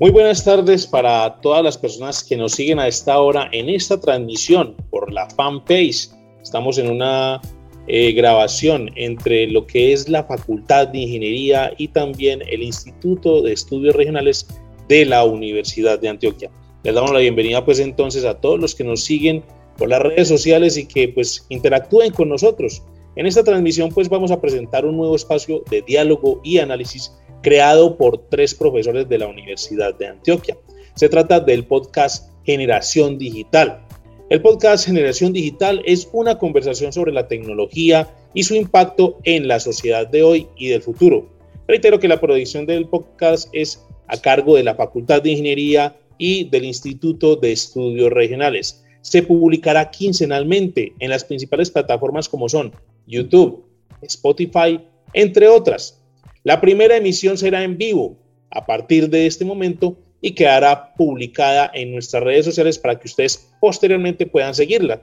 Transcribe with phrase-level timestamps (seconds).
[0.00, 4.00] Muy buenas tardes para todas las personas que nos siguen a esta hora en esta
[4.00, 6.08] transmisión por la fanpage.
[6.42, 7.38] Estamos en una
[7.86, 13.52] eh, grabación entre lo que es la Facultad de Ingeniería y también el Instituto de
[13.52, 14.46] Estudios Regionales
[14.88, 16.50] de la Universidad de Antioquia.
[16.82, 19.44] Les damos la bienvenida pues entonces a todos los que nos siguen
[19.76, 22.82] por las redes sociales y que pues interactúen con nosotros.
[23.16, 27.12] En esta transmisión pues vamos a presentar un nuevo espacio de diálogo y análisis
[27.42, 30.56] creado por tres profesores de la Universidad de Antioquia.
[30.94, 33.80] Se trata del podcast Generación Digital.
[34.28, 39.58] El podcast Generación Digital es una conversación sobre la tecnología y su impacto en la
[39.60, 41.28] sociedad de hoy y del futuro.
[41.66, 46.44] Reitero que la producción del podcast es a cargo de la Facultad de Ingeniería y
[46.50, 48.84] del Instituto de Estudios Regionales.
[49.00, 52.72] Se publicará quincenalmente en las principales plataformas como son
[53.06, 53.64] YouTube,
[54.02, 54.80] Spotify,
[55.14, 55.99] entre otras.
[56.42, 58.16] La primera emisión será en vivo
[58.50, 63.50] a partir de este momento y quedará publicada en nuestras redes sociales para que ustedes
[63.60, 65.02] posteriormente puedan seguirla.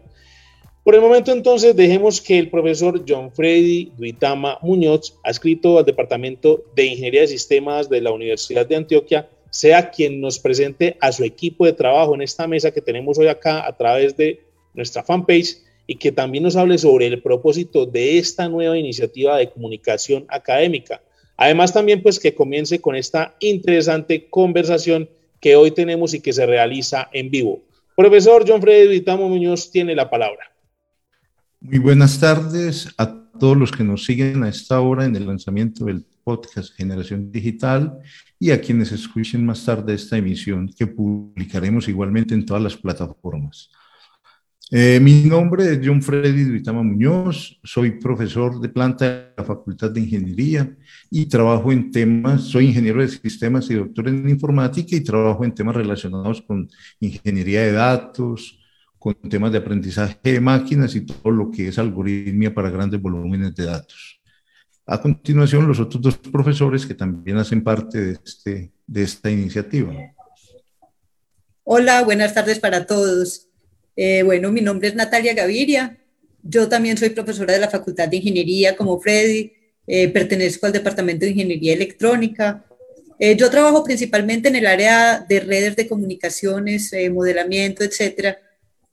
[0.84, 6.64] Por el momento entonces dejemos que el profesor John Freddy Duitama Muñoz, adscrito al Departamento
[6.76, 11.24] de Ingeniería de Sistemas de la Universidad de Antioquia, sea quien nos presente a su
[11.24, 14.42] equipo de trabajo en esta mesa que tenemos hoy acá a través de
[14.74, 19.50] nuestra fanpage y que también nos hable sobre el propósito de esta nueva iniciativa de
[19.50, 21.02] comunicación académica.
[21.38, 25.08] Además también pues que comience con esta interesante conversación
[25.40, 27.64] que hoy tenemos y que se realiza en vivo.
[27.96, 30.52] Profesor John Freddy Vitamo Muñoz tiene la palabra.
[31.60, 35.86] Muy buenas tardes a todos los que nos siguen a esta hora en el lanzamiento
[35.86, 38.00] del podcast Generación Digital
[38.40, 43.70] y a quienes escuchen más tarde esta emisión que publicaremos igualmente en todas las plataformas.
[44.70, 49.92] Eh, mi nombre es John Freddy Duitama Muñoz, soy profesor de planta de la Facultad
[49.92, 50.76] de Ingeniería
[51.10, 55.56] y trabajo en temas, soy ingeniero de sistemas y doctor en informática y trabajo en
[55.56, 56.70] temas relacionados con
[57.00, 58.60] ingeniería de datos,
[59.00, 63.56] con temas de aprendizaje de máquinas y todo lo que es algoritmia para grandes volúmenes
[63.56, 64.20] de datos.
[64.86, 69.94] A continuación, los otros dos profesores que también hacen parte de, este, de esta iniciativa.
[71.64, 73.47] Hola, buenas tardes para todos.
[74.00, 75.98] Eh, bueno, mi nombre es Natalia Gaviria.
[76.44, 79.52] Yo también soy profesora de la Facultad de Ingeniería como Freddy.
[79.88, 82.64] Eh, pertenezco al Departamento de Ingeniería Electrónica.
[83.18, 88.38] Eh, yo trabajo principalmente en el área de redes de comunicaciones, modelamiento, etcétera.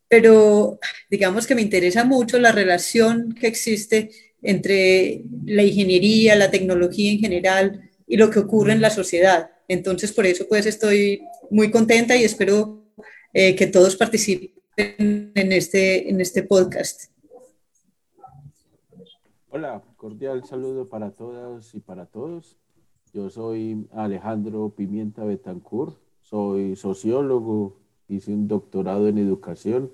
[0.08, 4.10] Pero digamos que me interesa mucho la relación que existe
[4.42, 9.50] entre la ingeniería, la tecnología en general y lo que ocurre en la sociedad.
[9.68, 12.80] Entonces, por eso pues estoy muy contenta y espero
[13.32, 17.10] que todos participen en este, en este podcast.
[19.50, 22.56] Hola, cordial saludo para todas y para todos.
[23.12, 27.76] Yo soy Alejandro Pimienta Betancourt, soy sociólogo,
[28.08, 29.90] hice un doctorado en educación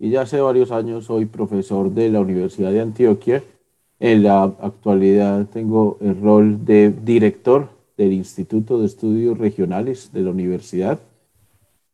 [0.00, 3.44] y ya hace varios años soy profesor de la Universidad de Antioquia.
[4.00, 10.30] En la actualidad tengo el rol de director del Instituto de Estudios Regionales de la
[10.30, 10.98] universidad.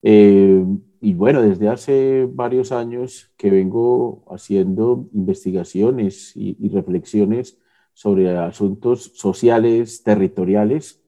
[0.01, 0.65] Eh,
[1.01, 7.59] y bueno, desde hace varios años que vengo haciendo investigaciones y, reflexiones
[7.93, 11.03] sobre asuntos sociales, territoriales,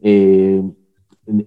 [0.00, 0.62] eh,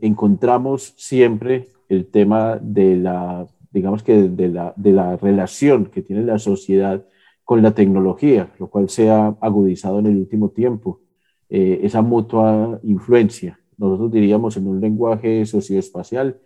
[0.01, 6.23] encontramos siempre el tema de la, digamos que de la, de la relación que tiene
[6.23, 7.05] la sociedad
[7.43, 11.01] con la tecnología, lo cual se ha agudizado en el último tiempo,
[11.49, 13.59] eh, esa mutua influencia.
[13.77, 16.39] Nosotros diríamos en un lenguaje socioespacial,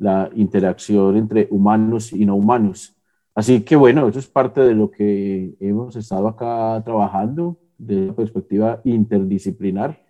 [0.00, 2.96] la interacción entre humanos y no humanos.
[3.34, 8.14] Así que bueno, eso es parte de lo que hemos estado acá trabajando desde la
[8.14, 10.02] perspectiva interdisciplinar.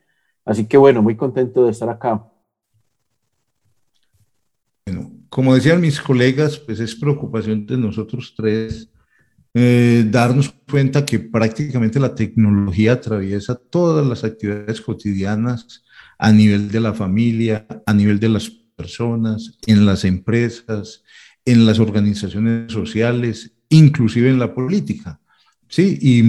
[0.44, 2.24] Así que bueno, muy contento de estar acá.
[4.86, 8.90] Bueno, como decían mis colegas, pues es preocupación de nosotros tres
[9.52, 15.82] eh, darnos cuenta que prácticamente la tecnología atraviesa todas las actividades cotidianas
[16.16, 21.02] a nivel de la familia, a nivel de las personas, en las empresas,
[21.44, 25.20] en las organizaciones sociales, inclusive en la política.
[25.68, 26.20] Sí, y,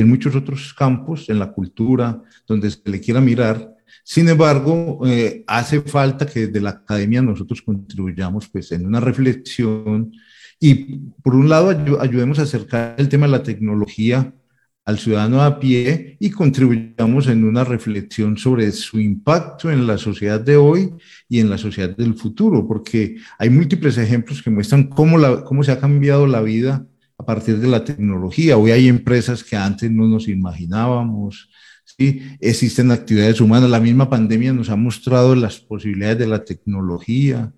[0.00, 3.74] en muchos otros campos, en la cultura, donde se le quiera mirar.
[4.02, 10.12] Sin embargo, eh, hace falta que desde la academia nosotros contribuyamos pues, en una reflexión
[10.58, 10.74] y,
[11.22, 11.68] por un lado,
[12.00, 14.32] ayudemos a acercar el tema de la tecnología
[14.88, 20.40] al ciudadano a pie y contribuyamos en una reflexión sobre su impacto en la sociedad
[20.40, 20.94] de hoy
[21.28, 25.62] y en la sociedad del futuro, porque hay múltiples ejemplos que muestran cómo, la, cómo
[25.62, 26.86] se ha cambiado la vida
[27.18, 28.56] a partir de la tecnología.
[28.56, 31.50] Hoy hay empresas que antes no nos imaginábamos,
[31.84, 32.22] ¿sí?
[32.40, 33.68] existen actividades humanas.
[33.68, 37.52] La misma pandemia nos ha mostrado las posibilidades de la tecnología.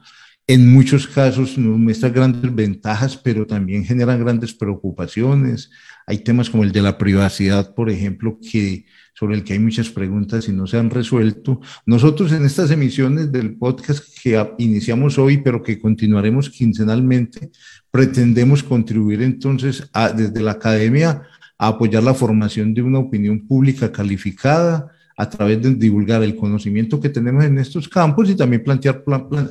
[0.51, 5.71] En muchos casos nos muestra grandes ventajas, pero también generan grandes preocupaciones.
[6.09, 9.91] Hay temas como el de la privacidad, por ejemplo, que, sobre el que hay muchas
[9.91, 11.61] preguntas y no se han resuelto.
[11.87, 17.53] Nosotros en estas emisiones del podcast que iniciamos hoy, pero que continuaremos quincenalmente,
[17.93, 21.23] pretendemos contribuir entonces desde la academia
[21.59, 26.99] a apoyar la formación de una opinión pública calificada a través de divulgar el conocimiento
[26.99, 29.05] que tenemos en estos campos y también plantear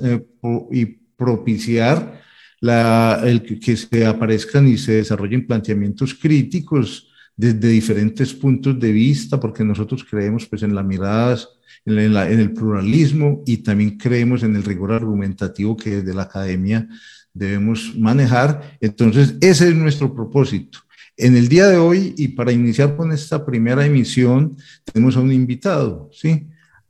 [0.03, 0.25] eh,
[0.71, 0.85] y
[1.15, 2.19] propiciar
[2.59, 9.39] la, el que se aparezcan y se desarrollen planteamientos críticos desde diferentes puntos de vista,
[9.39, 11.47] porque nosotros creemos pues, en las miradas,
[11.85, 16.87] en, en el pluralismo y también creemos en el rigor argumentativo que desde la academia
[17.31, 18.75] debemos manejar.
[18.81, 20.79] Entonces, ese es nuestro propósito
[21.19, 24.55] en el día de hoy, y para iniciar con esta primera emisión,
[24.85, 26.47] tenemos a un invitado, ¿sí?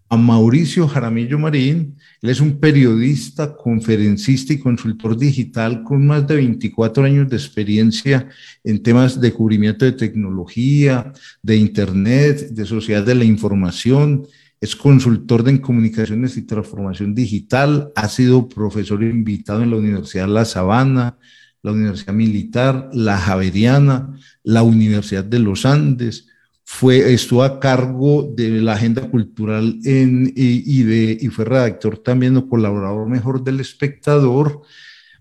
[0.07, 1.95] A Mauricio Jaramillo Marín.
[2.21, 8.29] Él es un periodista, conferencista y consultor digital con más de 24 años de experiencia
[8.63, 11.11] en temas de cubrimiento de tecnología,
[11.41, 14.27] de Internet, de sociedad de la información.
[14.61, 17.91] Es consultor de comunicaciones y transformación digital.
[17.95, 21.17] Ha sido profesor invitado en la Universidad La Sabana,
[21.61, 26.27] la Universidad Militar, la Javeriana, la Universidad de los Andes,
[26.63, 33.09] fue, estuvo a cargo de la agenda cultural y, y fue redactor también o colaborador
[33.09, 34.61] mejor del espectador,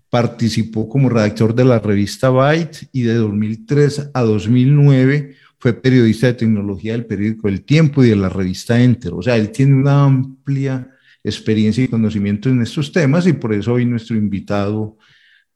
[0.09, 6.33] participó como redactor de la revista Byte y de 2003 a 2009 fue periodista de
[6.35, 9.13] tecnología del periódico El Tiempo y de la revista Enter.
[9.13, 10.89] O sea, él tiene una amplia
[11.21, 14.97] experiencia y conocimiento en estos temas y por eso hoy nuestro invitado,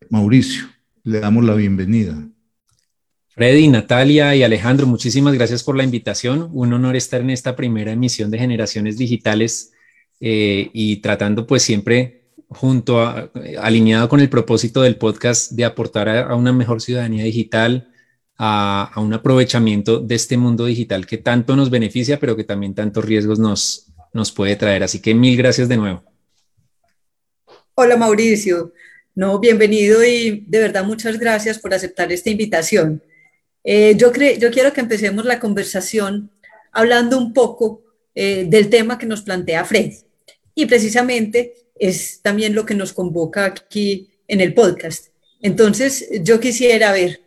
[0.09, 0.72] Mauricio
[1.03, 2.17] le damos la bienvenida.
[3.29, 6.49] Freddy, Natalia y Alejandro, muchísimas gracias por la invitación.
[6.53, 9.73] Un honor estar en esta primera emisión de Generaciones Digitales
[10.19, 16.07] eh, y tratando pues siempre junto a, alineado con el propósito del podcast de aportar
[16.09, 17.89] a, una mejor ciudadanía digital,
[18.37, 22.75] a, a, un aprovechamiento de este mundo digital que tanto nos beneficia, pero que también
[22.75, 24.83] tantos riesgos nos, nos puede traer.
[24.83, 26.03] Así que mil gracias de nuevo.
[27.75, 28.73] Hola Mauricio,
[29.15, 33.03] no, bienvenido y de verdad muchas gracias por aceptar esta invitación.
[33.63, 36.31] Eh, yo, yo quiero que empecemos la conversación
[36.71, 37.83] hablando un poco
[38.15, 39.93] eh, del tema que nos plantea Fred.
[40.55, 45.07] Y precisamente es también lo que nos convoca aquí en el podcast.
[45.41, 47.21] Entonces, yo quisiera ver,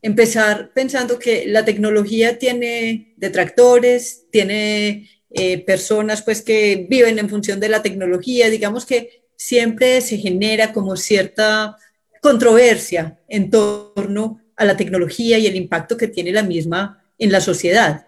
[0.00, 7.58] empezar pensando que la tecnología tiene detractores, tiene eh, personas pues que viven en función
[7.58, 11.76] de la tecnología, digamos que siempre se genera como cierta
[12.20, 17.40] controversia en torno a la tecnología y el impacto que tiene la misma en la
[17.40, 18.06] sociedad.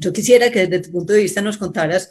[0.00, 2.10] Yo quisiera que desde tu punto de vista nos contaras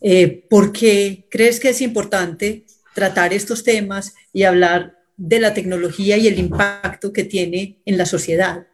[0.00, 2.64] eh, por qué crees que es importante
[2.96, 8.06] tratar estos temas y hablar de la tecnología y el impacto que tiene en la
[8.06, 8.66] sociedad.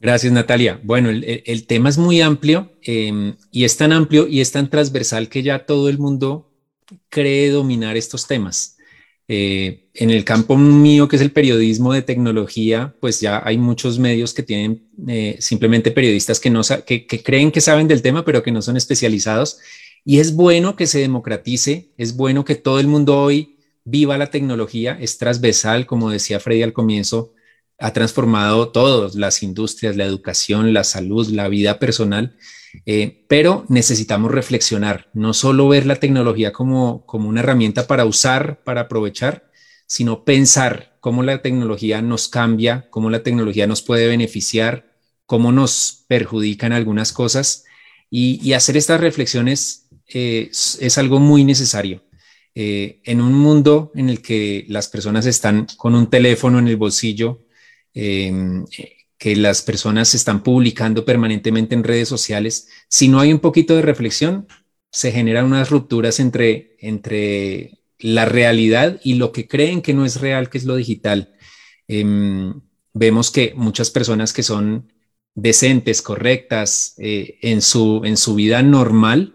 [0.00, 0.80] Gracias, Natalia.
[0.82, 5.28] Bueno, el, tema es muy amplio eh, y es tan amplio y es tan transversal
[5.28, 6.47] que ya todo el mundo
[7.08, 8.76] cree dominar estos temas.
[9.30, 13.98] Eh, en el campo mío, que es el periodismo de tecnología, pues ya hay muchos
[13.98, 18.42] medios que tienen eh, simplemente periodistas que, no, que, creen que saben del tema, pero
[18.42, 19.58] que no son especializados.
[20.04, 24.30] Y es bueno que se democratice, es bueno que todo el mundo hoy viva la
[24.30, 27.34] tecnología, es transversal, como decía Freddy al comienzo,
[27.78, 32.34] ha transformado todas las industrias, la educación, la salud, la vida personal.
[32.86, 38.62] Eh, pero necesitamos reflexionar, no solo ver la tecnología como, como una herramienta para usar,
[38.64, 39.50] para aprovechar,
[39.86, 44.92] sino pensar cómo la tecnología nos cambia, cómo la tecnología nos puede beneficiar,
[45.26, 47.64] cómo nos perjudica en algunas cosas.
[48.10, 52.02] Y, hacer estas reflexiones eh, es, algo muy necesario.
[52.54, 56.76] Eh, en un mundo en el que las personas están con un teléfono en el
[56.76, 57.44] bolsillo,
[59.18, 63.82] que las personas están publicando permanentemente en redes sociales, si no hay un poquito de
[63.82, 64.46] reflexión,
[64.90, 70.20] se generan unas rupturas entre, entre la realidad y lo que creen que no es
[70.20, 71.34] real, que es lo digital.
[71.88, 72.60] Em,
[72.94, 74.92] vemos que muchas personas que son
[75.34, 79.34] decentes, correctas eh, en, su, en su vida normal,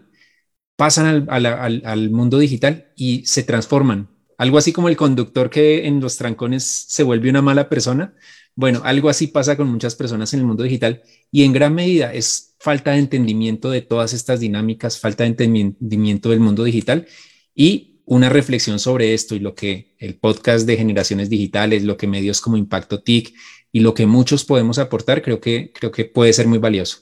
[0.76, 4.08] pasan al mundo digital y se transforman.
[4.38, 8.14] Algo así como el conductor que en los trancones se vuelve una mala persona,
[8.56, 12.12] bueno, algo así pasa con muchas personas en el mundo digital y en gran medida
[12.12, 17.06] es falta de entendimiento de todas estas dinámicas, falta de entendimiento del mundo digital
[17.54, 22.06] y una reflexión sobre esto y lo que el podcast de generaciones digitales, lo que
[22.06, 23.34] medios como Impacto TIC
[23.72, 26.98] y lo que muchos podemos aportar, creo que, creo que puede ser muy valioso.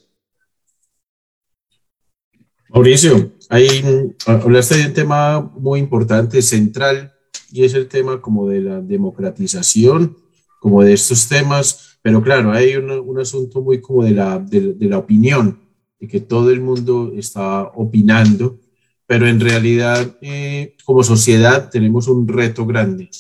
[2.71, 3.85] Mauricio, ahí
[4.25, 7.13] hablaste de un tema muy importante, central,
[7.51, 10.17] y es el tema como de la democratización,
[10.62, 14.76] como de estos temas, pero claro, hay un, un asunto muy como de la, de,
[14.78, 15.59] la opinión,
[15.99, 18.61] de que todo el mundo está opinando,
[19.04, 23.11] pero en realidad eh, como sociedad tenemos un reto grande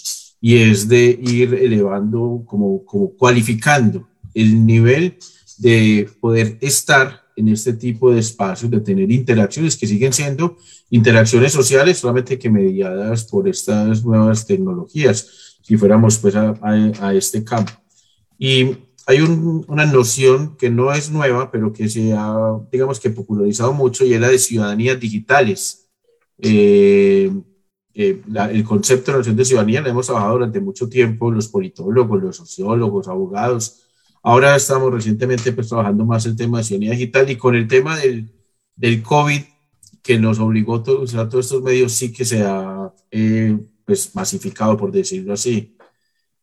[0.40, 5.16] y es de ir elevando, como, como cualificando el nivel
[5.58, 10.58] de poder estar en este tipo de espacios, de tener interacciones que siguen siendo
[10.90, 17.44] interacciones sociales, solamente que mediadas por estas nuevas tecnologías, si fuéramos pues a, a, este
[17.44, 17.72] campo.
[18.38, 18.76] Y
[19.06, 24.04] hay una noción que no es nueva, pero que se ha, digamos que popularizado mucho
[24.04, 25.88] y es la de ciudadanías digitales.
[26.38, 27.32] Eh,
[27.94, 32.22] eh, el concepto de noción de ciudadanía lo hemos trabajado durante mucho tiempo los politólogos,
[32.22, 33.82] los sociólogos, abogados,
[34.22, 37.98] Ahora estamos recientemente pues, trabajando más el tema de ciudadanía digital y con el tema
[37.98, 38.30] del,
[38.76, 39.42] del COVID
[40.00, 43.58] que nos obligó a usar todos estos medios, sí que se ha eh,
[43.92, 45.76] pues, masificado, por decirlo así.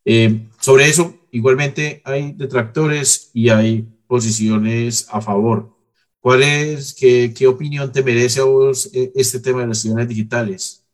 [0.06, 5.76] Eh, sobre eso, igualmente hay detractores y hay posiciones a favor.
[6.20, 10.08] ¿Cuál es, qué, qué opinión te merece a vos eh, este tema de las ciudades
[10.08, 10.86] digitales?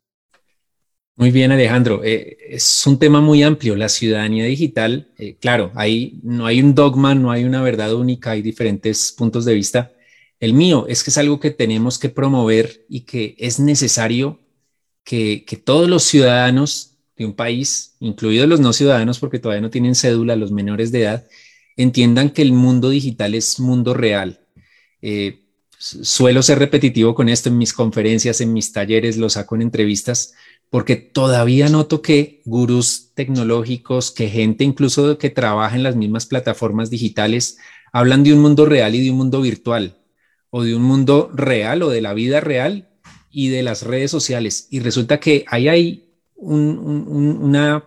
[1.18, 2.02] Muy bien, Alejandro.
[2.06, 3.76] Eh, es un tema muy amplio.
[3.76, 5.10] La ciudadanía digital,
[5.42, 9.56] claro, ahí no hay un dogma, no hay una verdad única, hay diferentes puntos de
[9.56, 9.92] vista.
[10.40, 14.40] El mío es que es algo que tenemos que promover y que es necesario
[15.06, 19.96] que, todos los ciudadanos de un país, incluidos los no ciudadanos, porque todavía no tienen
[19.96, 21.28] cédula, los menores de edad,
[21.78, 24.42] entiendan que el mundo digital es mundo real.
[25.02, 25.46] Eh,
[25.78, 30.34] suelo ser repetitivo con esto en mis conferencias, en mis talleres, lo saco en entrevistas
[30.70, 36.90] porque todavía noto que gurús tecnológicos, que gente incluso que trabaja en las mismas plataformas
[36.90, 37.58] digitales,
[37.94, 39.98] hablan de un mundo real y de un mundo virtual,
[40.50, 42.90] o de un mundo real o de la vida real
[43.36, 44.70] y de las redes sociales.
[44.72, 47.84] Y resulta que ahí hay una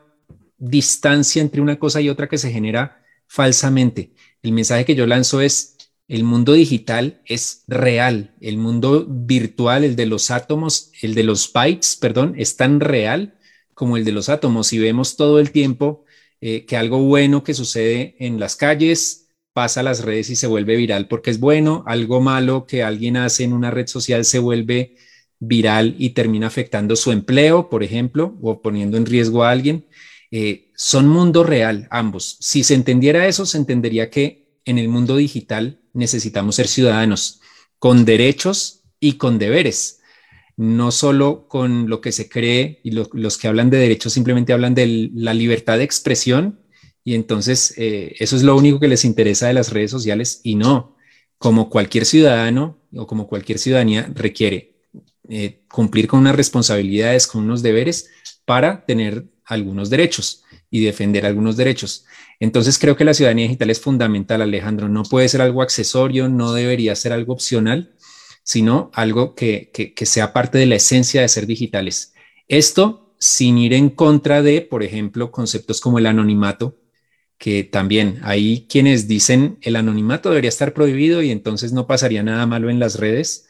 [0.59, 4.12] distancia entre una cosa y otra que se genera falsamente.
[4.43, 5.76] El mensaje que yo lanzo es,
[6.07, 11.50] el mundo digital es real, el mundo virtual, el de los átomos, el de los
[11.50, 13.38] bytes, perdón, es tan real
[13.73, 14.75] como el de los átomos.
[14.75, 16.05] Y vemos todo el tiempo
[16.43, 20.47] eh, que algo bueno que sucede en las calles pasa a las redes y se
[20.47, 24.38] vuelve viral porque es bueno, algo malo que alguien hace en una red social se
[24.38, 24.95] vuelve
[25.40, 29.87] viral y termina afectando su empleo, por ejemplo, o poniendo en riesgo a alguien.
[30.30, 32.37] Eh, son mundo real ambos.
[32.40, 37.40] Si se entendiera eso, se entendería que en el mundo digital necesitamos ser ciudadanos
[37.78, 40.00] con derechos y con deberes,
[40.57, 44.75] no solo con lo que se cree y los que hablan de derechos simplemente hablan
[44.75, 46.61] de la libertad de expresión
[47.04, 50.57] y entonces eh, eso es lo único que les interesa de las redes sociales y
[50.57, 50.97] no,
[51.38, 54.77] como cualquier ciudadano o como cualquier ciudadanía requiere
[55.28, 58.11] eh, cumplir con unas responsabilidades, con unos deberes
[58.44, 62.06] para tener algunos derechos y defender algunos derechos.
[62.40, 64.88] Entonces creo que la ciudadanía digital es fundamental, Alejandro.
[64.88, 67.94] No puede ser algo accesorio, no debería ser algo opcional,
[68.42, 69.70] sino algo que,
[70.02, 72.14] sea parte de la esencia de ser digitales.
[72.47, 76.78] Esto sin ir en contra de, por ejemplo, conceptos como el anonimato,
[77.37, 82.47] que también hay quienes dicen el anonimato debería estar prohibido y entonces no pasaría nada
[82.47, 83.49] malo en las redes,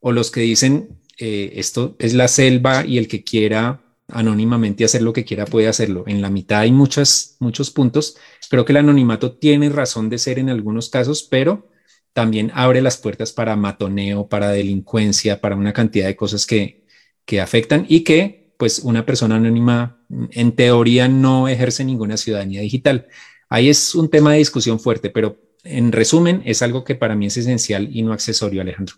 [0.00, 5.02] o los que dicen eh, esto es la selva y el que quiera anónimamente hacer
[5.02, 6.04] lo que quiera puede hacerlo.
[6.06, 8.16] En la mitad hay muchas, muchos puntos.
[8.48, 11.68] Creo que el anonimato tiene razón de ser en algunos casos, pero
[12.12, 16.84] también abre las puertas para matoneo, para delincuencia, para una cantidad de cosas que,
[17.24, 23.06] que afectan y que pues una persona anónima en teoría no ejerce ninguna ciudadanía digital.
[23.48, 27.26] Ahí es un tema de discusión fuerte, pero en resumen es algo que para mí
[27.26, 28.96] es esencial y no accesorio, Alejandro.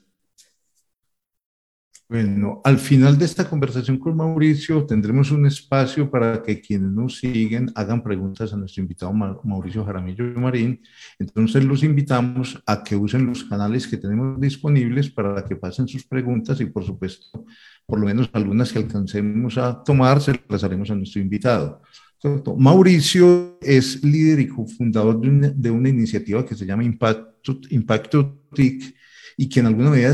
[2.10, 7.18] Bueno, al final de esta conversación con Mauricio tendremos un espacio para que quienes nos
[7.18, 10.82] siguen hagan preguntas a nuestro invitado Mauricio Jaramillo Marín.
[11.20, 16.04] Entonces los invitamos a que usen los canales que tenemos disponibles para que pasen sus
[16.04, 17.44] preguntas y por supuesto,
[17.86, 21.80] por lo menos algunas que alcancemos a tomar, se las haremos a nuestro invitado.
[22.58, 28.40] Mauricio es líder y cofundador de una, de una iniciativa que se llama Impacto, Impacto
[28.52, 28.96] TIC
[29.40, 30.12] y que en alguna medida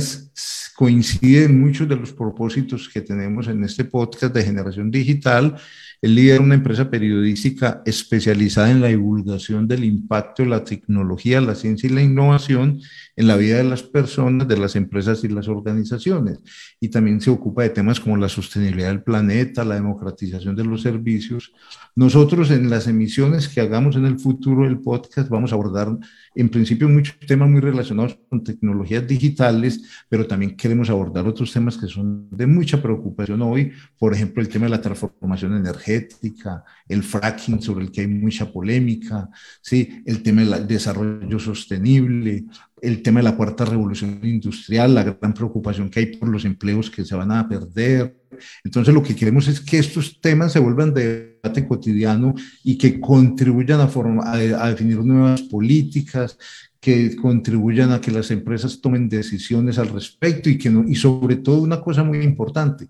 [0.76, 5.56] coinciden muchos de los propósitos que tenemos en este podcast de generación digital.
[6.02, 11.54] Él lidera una empresa periodística especializada en la divulgación del impacto de la tecnología, la
[11.54, 12.80] ciencia y la innovación
[13.16, 16.38] en la vida de las personas, de las empresas y las organizaciones.
[16.78, 20.82] Y también se ocupa de temas como la sostenibilidad del planeta, la democratización de los
[20.82, 21.52] servicios.
[21.96, 25.88] Nosotros en las emisiones que hagamos en el futuro del podcast vamos a abordar
[26.34, 31.52] en principio muchos temas muy relacionados con tecnologías tecnologías digitales, pero también queremos abordar otros
[31.52, 36.64] temas que son de mucha preocupación hoy, por ejemplo, el tema de la transformación energética,
[36.88, 39.28] el fracking sobre el que hay mucha polémica,
[39.60, 40.02] ¿sí?
[40.04, 42.44] el tema del desarrollo sostenible,
[42.82, 46.90] el tema de la cuarta revolución industrial, la gran preocupación que hay por los empleos
[46.90, 48.16] que se van a perder.
[48.64, 52.34] Entonces lo que queremos es que estos temas se vuelvan de debate cotidiano
[52.64, 54.32] y que contribuyan a, a,
[54.64, 56.38] a definir nuevas políticas,
[56.86, 61.34] que contribuyan a que las empresas tomen decisiones al respecto y, que no, y sobre
[61.34, 62.88] todo una cosa muy importante,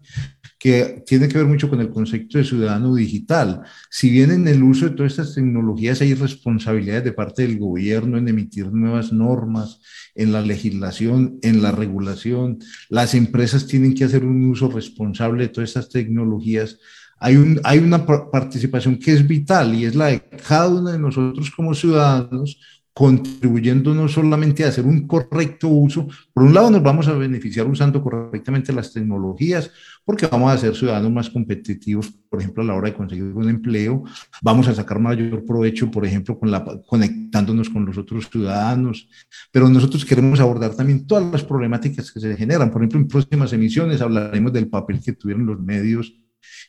[0.59, 3.63] que tiene que ver mucho con el concepto de ciudadano digital.
[3.89, 8.19] Si bien en el uso de todas estas tecnologías hay responsabilidades de parte del gobierno
[8.19, 9.81] en emitir nuevas normas,
[10.15, 12.59] en la legislación, en la regulación,
[12.91, 16.79] las empresas tienen que hacer un uso responsable de todas estas tecnologías.
[17.19, 20.99] Hay, un, hay una participación que es vital y es la de cada uno de
[20.99, 22.59] nosotros como ciudadanos
[22.97, 27.67] contribuyendo no solamente a hacer un correcto uso, por un lado nos vamos a beneficiar
[27.67, 29.71] usando correctamente las tecnologías,
[30.03, 33.51] porque vamos a ser ciudadanos más competitivos, por ejemplo, a la hora de conseguir un
[33.51, 34.03] empleo,
[34.41, 39.11] vamos a sacar mayor provecho, por ejemplo, con la, conectándonos con los otros ciudadanos,
[39.53, 42.71] pero nosotros queremos abordar también todas las problemáticas que se generan.
[42.71, 46.15] Por ejemplo, en próximas emisiones hablaremos del papel que tuvieron los medios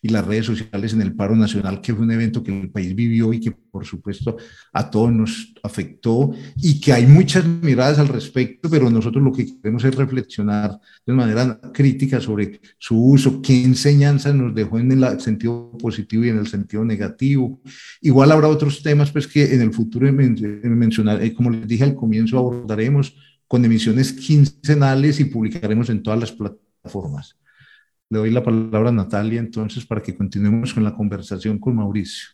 [0.02, 2.96] y las redes sociales en el paro nacional, que fue un evento que el país
[2.96, 4.38] vivió y que por supuesto
[4.74, 9.46] a todos nos afectó y que hay muchas miradas al respecto, pero nosotros lo que
[9.46, 15.20] queremos es reflexionar de manera crítica sobre su uso, qué enseñanza nos dejó en el
[15.20, 17.62] sentido positivo y en el sentido negativo.
[18.02, 21.96] Igual habrá otros temas pues que en el futuro mencionar, eh, como les dije al
[21.96, 23.16] comienzo, abordaremos
[23.48, 27.38] con emisiones quincenales y publicaremos en todas las plataformas.
[28.10, 32.30] Le doy la palabra a Natalia entonces para que continuemos con la conversación con Mauricio.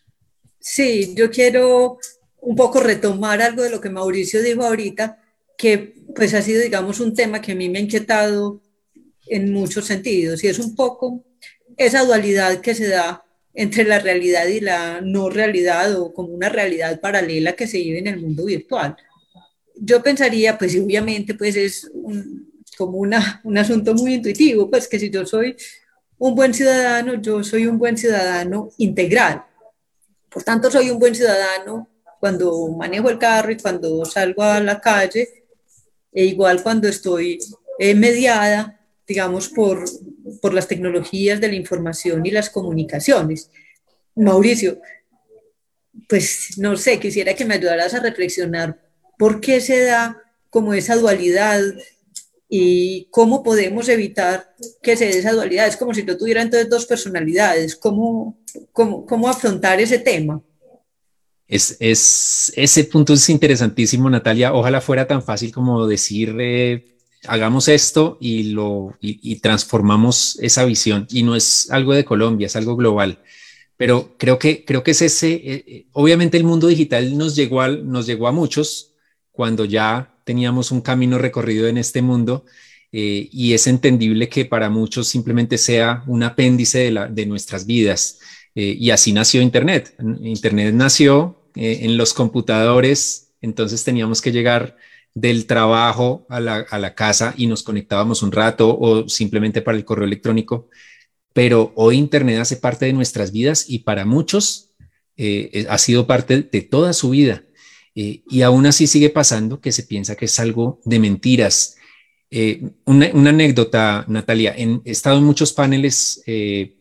[0.60, 1.98] Sí, yo quiero
[2.42, 5.18] un poco retomar algo de lo que Mauricio dijo ahorita,
[5.58, 8.62] que pues ha sido, digamos, un tema que a mí me ha inquietado
[9.28, 11.24] en muchos sentidos y es un poco
[11.78, 16.50] esa dualidad que se da entre la realidad y la no realidad o como una
[16.50, 18.96] realidad paralela que se vive en el mundo virtual.
[19.76, 25.00] Yo pensaría, pues obviamente, pues es un, como una, un asunto muy intuitivo, pues que
[25.00, 25.56] si yo soy
[26.18, 29.46] un buen ciudadano, yo soy un buen ciudadano integral.
[30.30, 34.80] Por tanto, soy un buen ciudadano cuando manejo el carro y cuando salgo a la
[34.80, 35.28] calle,
[36.12, 37.40] e igual cuando estoy
[37.80, 39.84] eh, mediada, digamos, por,
[40.42, 43.50] por las tecnologías de la información y las comunicaciones.
[44.16, 44.80] Mauricio,
[46.08, 48.80] pues no sé, quisiera que me ayudaras a reflexionar
[49.18, 51.62] por qué se da como esa dualidad
[52.56, 55.66] y cómo podemos evitar que se dé esa dualidad.
[55.66, 57.76] Es como si yo tuviera entonces dos personalidades.
[57.76, 58.38] ¿Cómo,
[58.72, 60.40] cómo, cómo afrontar ese tema?
[61.48, 64.54] Es, es, ese punto es interesantísimo, Natalia.
[64.54, 71.08] Ojalá fuera tan fácil como decir, eh, hagamos esto y, lo, y, transformamos esa visión.
[71.10, 73.18] Y no es algo de Colombia, es algo global.
[73.78, 77.68] Pero creo que, creo que es ese, eh, eh, obviamente el mundo digital nos llegó,
[77.68, 78.92] nos llegó a muchos
[79.32, 82.46] cuando ya teníamos un camino recorrido en este mundo
[82.96, 88.20] eh, y es entendible que para muchos simplemente sea un apéndice de, nuestras vidas.
[88.54, 89.96] Eh, y así nació Internet.
[90.22, 94.78] Internet nació eh, en los computadores, entonces teníamos que llegar
[95.16, 99.78] del trabajo a la, a la, casa y nos conectábamos un rato o simplemente para
[99.78, 100.70] el correo electrónico.
[101.34, 104.70] Pero hoy Internet hace parte de nuestras vidas y para muchos
[105.70, 107.44] ha sido parte de toda su vida.
[107.96, 111.78] Eh, y aún así sigue pasando que se piensa que es algo de mentiras.
[112.32, 116.78] Eh, una, anécdota, Natalia, he estado en muchos paneles eh,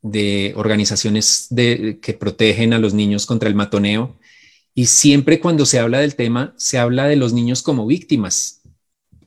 [0.00, 4.18] de organizaciones que protegen a los niños contra el matoneo
[4.74, 8.62] y siempre cuando se habla del tema se habla de los niños como víctimas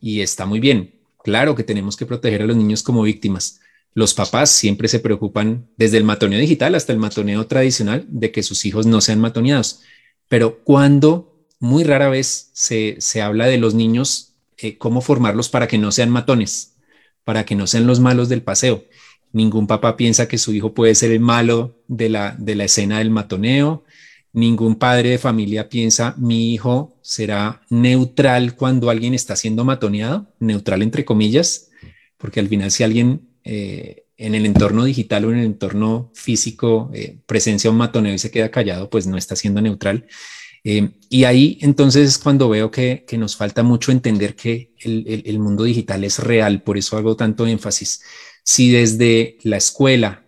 [0.02, 0.96] y está muy bien.
[1.24, 3.60] Claro que tenemos que proteger a los niños como víctimas.
[3.94, 8.44] Los papás siempre se preocupan desde el matoneo digital hasta el matoneo tradicional de que
[8.44, 9.82] sus hijos no sean matoneados
[10.28, 15.78] pero cuando muy rara vez se, habla de los niños, eh, cómo formarlos para que
[15.78, 16.76] no sean matones,
[17.24, 18.86] para que no sean los malos del paseo.
[19.32, 23.00] Ningún papá piensa que su hijo puede ser el malo de la, de la escena
[23.00, 23.84] del matoneo.
[24.32, 30.82] Ningún padre de familia piensa mi hijo será neutral cuando alguien está siendo matoneado, neutral
[30.82, 31.70] entre comillas,
[32.18, 36.90] porque al final si alguien eh, en el entorno digital o en el entorno físico
[36.94, 40.08] eh, presencia un matoneo y se queda callado, pues no está siendo neutral.
[40.64, 45.64] Eh, y ahí entonces es cuando veo que, nos falta mucho entender que el, mundo
[45.64, 48.02] digital es real, por eso hago tanto énfasis.
[48.44, 50.26] Si desde la escuela,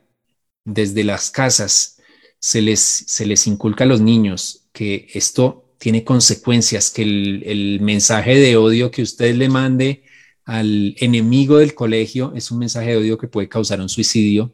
[0.63, 1.97] desde las casas,
[2.39, 8.36] se les, se les inculca a los niños que esto tiene consecuencias, que el mensaje
[8.36, 10.04] de odio que usted le mande
[10.47, 14.53] al enemigo del colegio es un mensaje de odio que puede causar un suicidio.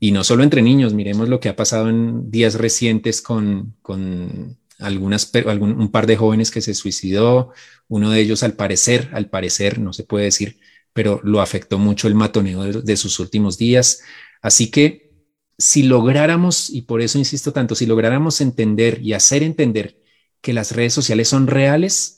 [0.00, 4.58] Y no solo entre niños, miremos lo que ha pasado en días recientes con, con
[4.78, 7.52] algún, un par de jóvenes que se suicidó,
[7.88, 10.60] uno de ellos al parecer, al parecer, no se puede decir,
[10.94, 14.00] pero lo afectó mucho el matoneo de, sus últimos días.
[14.40, 15.12] Así que
[15.58, 20.00] si lográramos, y por eso insisto tanto, si lográramos entender y hacer entender
[20.40, 22.17] que las redes sociales son reales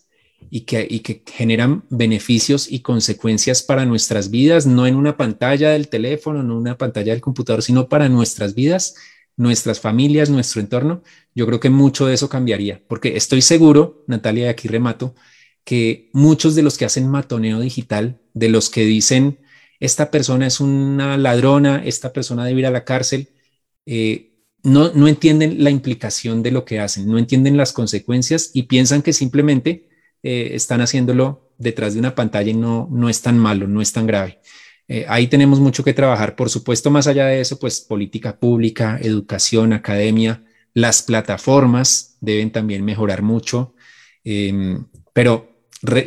[0.51, 6.43] y que, generan beneficios y consecuencias para nuestras vidas, no en una pantalla del teléfono,
[6.43, 8.97] no en una pantalla del computador, sino para nuestras vidas,
[9.37, 11.03] nuestras familias, nuestro entorno,
[11.35, 15.15] yo creo que mucho de eso cambiaría, porque estoy seguro, Natalia, y aquí remato,
[15.65, 19.39] que muchos de los que hacen matoneo digital, de los que dicen,
[19.79, 23.29] esta persona es una ladrona, esta persona debe ir a la cárcel,
[23.87, 24.33] eh,
[24.63, 29.01] no, no entienden la implicación de lo que hacen, no entienden las consecuencias y piensan
[29.01, 29.90] que simplemente
[30.23, 33.93] eh, están haciéndolo detrás de una pantalla y no, no es tan malo, no es
[33.93, 34.41] tan grave.
[34.89, 36.37] Eh, ahí tenemos mucho que trabajar.
[36.37, 42.85] Por supuesto, más allá de eso, pues política pública, educación, academia, las plataformas deben también
[42.85, 43.75] mejorar mucho.
[44.25, 45.49] Em, pero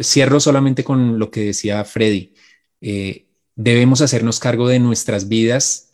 [0.01, 2.33] cierro solamente con lo que decía Freddy.
[2.81, 5.89] Eh, debemos hacernos cargo de nuestras vidas,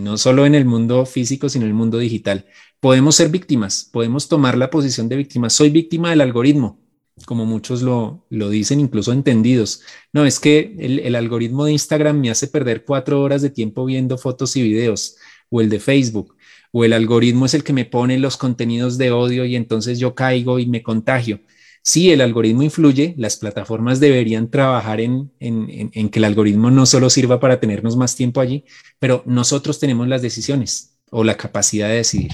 [0.00, 2.46] no solo en el mundo físico, sino en el mundo digital.
[2.78, 5.50] Podemos ser víctimas, podemos tomar la posición de víctima.
[5.50, 6.83] Soy víctima del algoritmo,
[7.26, 9.82] como muchos lo, lo dicen, incluso entendidos.
[10.12, 13.84] No, es que el, el algoritmo de Instagram me hace perder cuatro horas de tiempo
[13.84, 15.16] viendo fotos y videos,
[15.50, 16.36] o el de Facebook,
[16.72, 20.14] o el algoritmo es el que me pone los contenidos de odio y entonces yo
[20.14, 21.40] caigo y me contagio.
[21.86, 27.38] Sí, el algoritmo influye, las plataformas deberían trabajar en, que el algoritmo no solo sirva
[27.38, 28.64] para tenernos más tiempo allí,
[28.98, 32.32] pero nosotros tenemos las decisiones o la capacidad de decidir.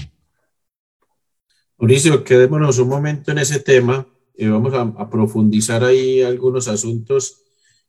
[1.77, 7.37] Mauricio, quedémonos un momento en ese tema y vamos a, profundizar ahí algunos asuntos.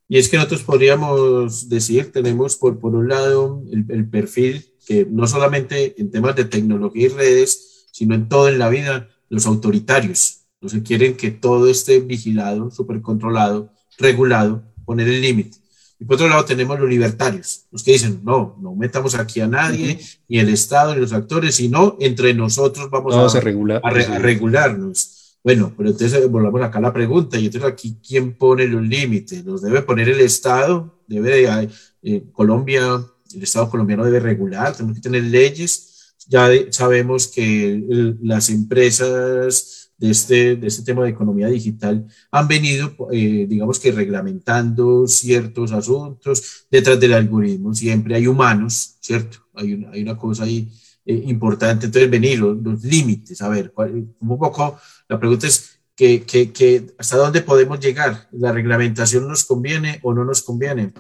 [0.09, 5.07] Y es que nosotros podríamos decir, tenemos por, por un lado el, el perfil que
[5.09, 9.47] no solamente en temas de tecnología y redes, sino en todo en la vida, los
[9.47, 15.59] autoritarios, entonces quieren que todo esté vigilado, súper controlado, regulado, poner el límite.
[15.99, 19.49] Y por otro lado tenemos los libertarios, los que dicen, no, no metamos aquí a
[19.49, 23.41] nadie, ni el Estado, ni los actores, sino entre nosotros vamos a, a,
[24.21, 25.12] regularnos.
[25.45, 29.45] Bueno, pero entonces volvamos acá a la pregunta, y entonces aquí, ¿quién pone los límites?
[29.45, 31.01] ¿Los debe poner el Estado?
[31.09, 31.71] ¿Debe de,
[32.03, 34.77] eh, Colombia, el Estado colombiano debe regular?
[34.77, 36.15] ¿Tenemos que tener leyes?
[36.29, 42.95] Ya sabemos que las empresas de este, de este tema de economía digital han venido,
[43.11, 47.75] eh, digamos que reglamentando ciertos asuntos detrás del algoritmo.
[47.75, 49.39] Siempre hay humanos, ¿cierto?
[49.55, 50.71] Hay una, hay una cosa ahí
[51.05, 51.87] eh, importante.
[51.87, 57.17] Entonces, venir los, límites, a ver, un poco, la pregunta es que, que, que hasta
[57.17, 58.29] dónde podemos llegar.
[58.33, 60.93] ¿La reglamentación nos conviene o no nos conviene?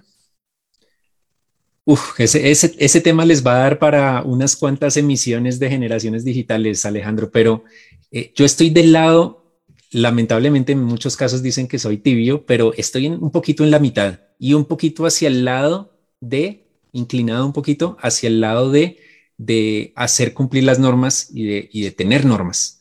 [1.85, 6.25] Uf, ese, ese, ese, tema les va a dar para unas cuantas emisiones de generaciones
[6.25, 7.65] digitales, Alejandro, pero
[8.13, 9.59] eh, yo estoy del lado,
[9.91, 14.21] lamentablemente en muchos casos dicen que soy tibio, pero estoy un poquito en la mitad
[14.39, 18.99] y un poquito hacia el lado de, inclinado un poquito hacia el lado de,
[19.39, 22.81] de hacer cumplir las normas y de, y de tener normas.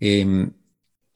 [0.00, 0.52] Em,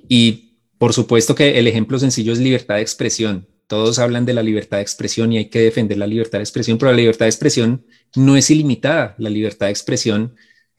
[0.08, 4.42] y por supuesto que el ejemplo sencillo es libertad de expresión todos hablan de la
[4.42, 7.30] libertad de expresión y hay que defender la libertad de expresión, pero la libertad de
[7.30, 9.14] expresión no es ilimitada.
[9.16, 10.34] La libertad de expresión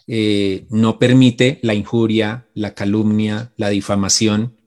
[0.06, 4.58] eh, no permite la injuria, la calumnia, la difamación.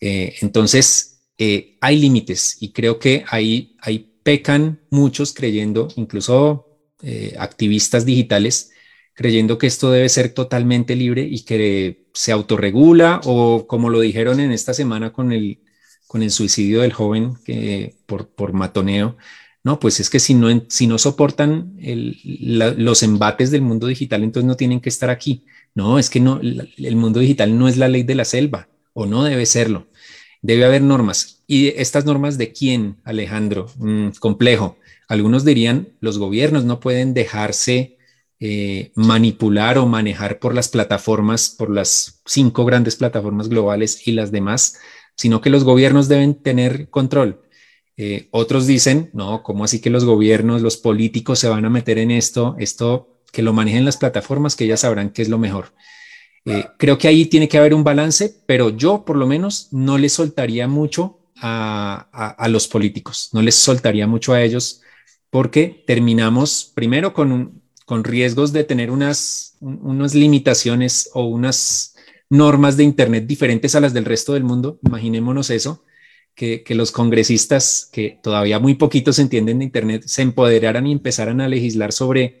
[0.00, 6.70] Eh, entonces, eh, hay límites y creo que ahí, ahí pecan muchos creyendo, incluso
[7.36, 8.70] activistas digitales,
[9.14, 14.40] creyendo que esto debe ser totalmente libre y que se autorregula o como lo dijeron
[14.40, 15.60] en esta semana con el
[16.14, 19.16] con el suicidio del joven que, por, por matoneo.
[19.64, 24.46] No, pues es que si no, si no soportan los embates del mundo digital, entonces
[24.46, 25.44] no tienen que estar aquí.
[25.74, 29.06] No, es que no, el mundo digital no es la ley de la selva o
[29.06, 29.88] no debe serlo.
[30.40, 31.42] Debe haber normas.
[31.48, 33.66] ¿Y estas normas de quién, Alejandro?
[33.78, 34.78] Mm, complejo.
[35.08, 37.96] Algunos dirían, los gobiernos no pueden dejarse
[38.40, 44.32] eh, manipular o manejar por las plataformas, por las cinco grandes plataformas globales y las
[44.32, 44.78] demás
[45.16, 47.40] sino que los gobiernos deben tener control.
[47.96, 51.98] Eh, otros dicen, no, ¿cómo así que los gobiernos, los políticos se van a meter
[51.98, 52.56] en esto?
[52.58, 55.72] Esto que lo manejen las plataformas, que ya sabrán qué es lo mejor.
[56.44, 59.98] Eh, creo que ahí tiene que haber un balance, pero yo por lo menos no
[59.98, 64.82] les soltaría mucho a, los políticos, no les soltaría mucho a ellos,
[65.30, 71.94] porque terminamos primero con, con riesgos de tener unas, unas limitaciones o unas
[72.30, 75.84] normas de Internet diferentes a las del resto del mundo, imaginémonos eso,
[76.34, 81.48] que, los congresistas, que todavía muy poquitos entienden de Internet, se empoderaran y empezaran a
[81.48, 82.40] legislar sobre,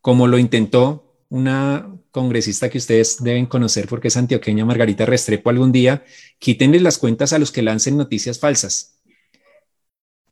[0.00, 5.72] como lo intentó una congresista que ustedes deben conocer porque es antioqueña, Margarita Restrepo, algún
[5.72, 6.04] día,
[6.38, 8.91] quítenle las cuentas a los que lancen noticias falsas.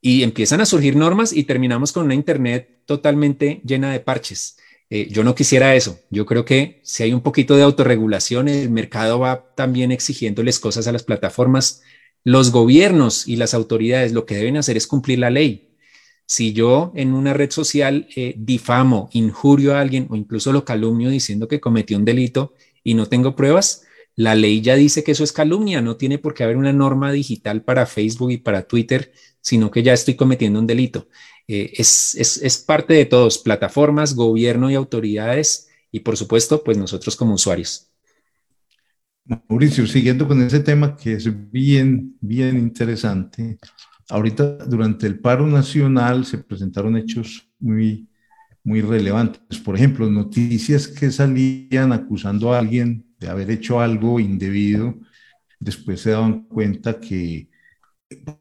[0.01, 4.57] Y empiezan a surgir normas y terminamos con una Internet totalmente llena de parches.
[4.89, 6.01] Eh, yo no quisiera eso.
[6.11, 10.89] Yo creo que si hay un poquito de autorregulación, el mercado va también exigiéndoles cosas
[10.89, 11.83] a las plataformas.
[12.25, 15.77] Los gobiernos y las autoridades lo que deben hacer es cumplir la ley.
[16.27, 21.09] Si yo en una red social eh, difamo, injurio a alguien o incluso lo calumnio
[21.09, 23.83] diciendo que cometió un delito y no tengo pruebas,
[24.17, 27.13] la ley ya dice que eso es calumnia, no tiene por qué haber una norma
[27.13, 31.09] digital para Facebook y para Twitter, sino que ya estoy cometiendo un delito.
[31.49, 37.17] Eh, es, es parte de todos, plataformas, gobierno y autoridades, y por supuesto, pues nosotros
[37.17, 37.91] como usuarios.
[39.25, 43.59] Mauricio, siguiendo con ese tema que es bien, bien interesante,
[44.09, 48.09] ahorita durante el paro nacional se presentaron hechos muy,
[48.65, 49.59] muy relevantes.
[49.59, 54.99] Por ejemplo, noticias que salían acusando a alguien de haber hecho algo indebido,
[55.59, 57.49] después se daban cuenta que,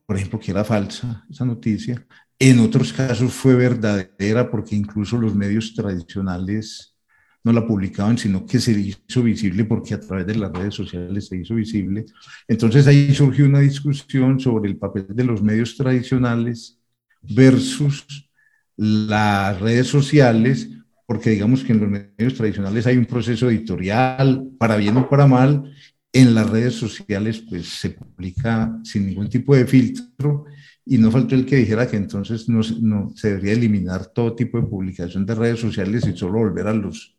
[0.06, 2.04] por ejemplo, que era falsa esa noticia.
[2.40, 6.96] En otros casos fue verdadera porque incluso los medios tradicionales
[7.44, 11.28] no la publicaban, sino que se hizo visible porque a través de las redes sociales
[11.28, 12.06] se hizo visible.
[12.48, 16.80] Entonces ahí surgió una discusión sobre el papel de los medios tradicionales
[17.22, 18.30] versus
[18.76, 20.70] las redes sociales,
[21.10, 25.26] porque digamos que en los medios tradicionales hay un proceso editorial, para bien o para
[25.26, 25.74] mal,
[26.14, 30.46] en las redes sociales pues se publica sin ningún tipo de filtro
[30.86, 34.62] y no faltó el que dijera que entonces no, no se debería eliminar todo tipo
[34.62, 37.18] de publicación de redes sociales y solo volver a los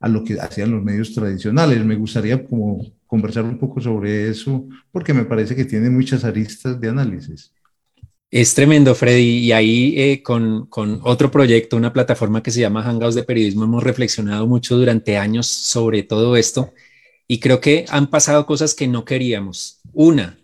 [0.00, 1.84] a lo que hacían los medios tradicionales.
[1.84, 6.80] Me gustaría como conversar un poco sobre eso, porque me parece que tiene muchas aristas
[6.80, 7.52] de análisis.
[8.30, 9.38] Es tremendo, Freddy.
[9.38, 13.64] Y ahí eh, con, con, otro proyecto, una plataforma que se llama Hangouts de Periodismo,
[13.64, 16.72] hemos reflexionado mucho durante años sobre todo esto.
[17.28, 19.80] Y creo que han pasado cosas que no queríamos.
[19.92, 20.38] Una,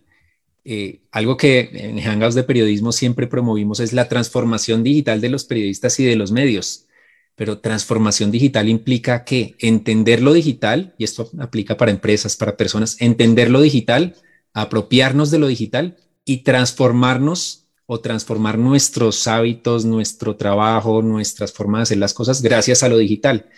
[0.64, 5.44] eh, algo que en Hangouts de Periodismo siempre promovimos es la transformación digital de los
[5.44, 6.86] periodistas y de los medios.
[7.34, 12.96] Pero transformación digital implica que entender lo digital, y esto aplica para empresas, para personas,
[13.00, 14.14] entender lo digital,
[14.52, 21.82] apropiarnos de lo digital y transformarnos o transformar nuestros hábitos, nuestro trabajo, nuestras formas de
[21.82, 23.50] hacer las cosas gracias a lo digital.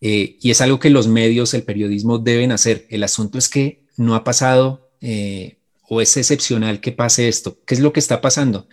[0.00, 2.86] Eh, y es algo que los medios, el periodismo deben hacer.
[2.90, 7.58] El asunto es que no ha pasado eh, o es excepcional que pase esto.
[7.66, 8.68] ¿Qué es lo que está pasando?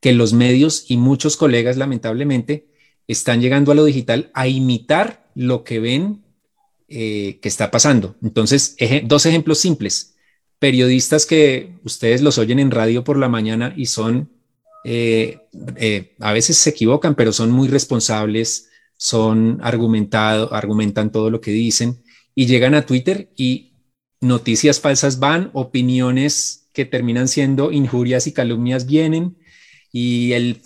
[0.00, 2.66] Que los medios y muchos colegas, lamentablemente,
[3.08, 6.24] están llegando a lo digital a imitar lo que ven
[6.88, 8.16] eh, que está pasando.
[8.22, 10.15] Entonces, dos ejemplos simples.
[10.58, 14.30] Periodistas que ustedes los oyen en radio por la mañana y son,
[14.84, 15.40] eh,
[15.76, 21.50] eh, a veces se equivocan, pero son muy responsables, son argumentado, argumentan todo lo que
[21.50, 22.02] dicen
[22.34, 23.74] y llegan a Twitter y
[24.20, 29.38] noticias falsas van, opiniones que terminan siendo injurias y calumnias vienen
[29.92, 30.60] y el,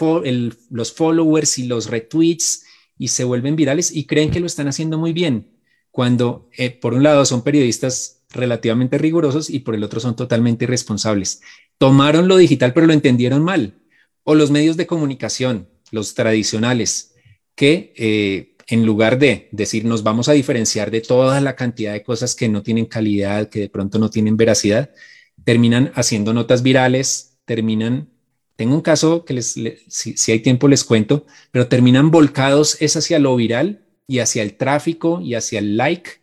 [0.71, 2.65] los followers y los retweets
[2.99, 5.57] y se vuelven virales y creen que lo están haciendo muy bien,
[5.91, 10.65] cuando eh, por un lado son periodistas relativamente rigurosos y por el otro son totalmente
[10.65, 11.43] irresponsables.
[11.79, 13.75] Tomaron lo digital pero lo entendieron mal.
[14.23, 17.15] O los medios de comunicación, los tradicionales,
[17.55, 22.03] que eh, en lugar de decir nos vamos a diferenciar de toda la cantidad de
[22.03, 24.91] cosas que no tienen calidad, que de pronto no tienen veracidad,
[25.45, 28.09] terminan haciendo notas virales, terminan
[28.61, 33.19] tengo un caso que les, si, hay tiempo les cuento, pero terminan volcados es hacia
[33.19, 36.20] lo viral y hacia el tráfico y hacia el like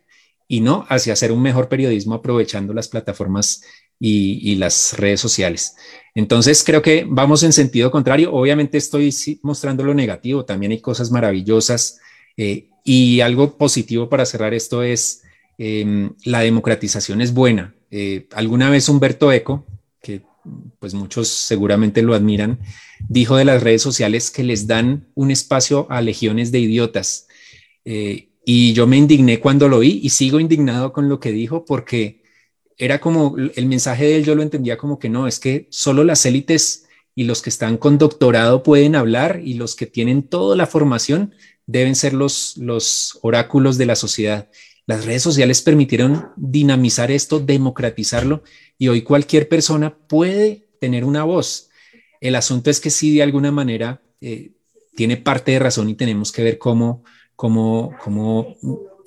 [0.48, 3.62] y no hacia hacer un mejor periodismo aprovechando las plataformas
[4.00, 5.76] y, las redes sociales.
[6.14, 8.32] Entonces creo que vamos en sentido contrario.
[8.32, 12.00] Obviamente estoy mostrando lo negativo, también hay cosas maravillosas
[12.36, 15.22] eh, y algo positivo para cerrar esto es
[15.58, 17.74] em, la democratización es buena.
[17.90, 19.66] Eh, alguna vez Humberto Eco,
[20.00, 20.22] que
[20.78, 22.58] pues muchos seguramente lo admiran,
[23.08, 27.26] dijo de las redes sociales que les dan un espacio a legiones de idiotas.
[27.84, 31.66] Eh, y yo me indigné cuando lo vi y sigo indignado con lo que dijo
[31.66, 32.22] porque
[32.78, 36.02] era como el mensaje de él, yo lo entendía como que no, es que solo
[36.02, 40.56] las élites y los que están con doctorado pueden hablar y los que tienen toda
[40.56, 41.34] la formación
[41.66, 44.48] deben ser los, los oráculos de la sociedad.
[44.86, 48.44] Las redes sociales permitieron dinamizar esto, democratizarlo
[48.78, 51.68] y hoy cualquier persona puede tener una voz.
[52.18, 54.52] El asunto es que sí, de alguna manera, eh,
[54.96, 57.04] tiene parte de razón y tenemos que ver cómo,
[57.38, 58.56] cómo, cómo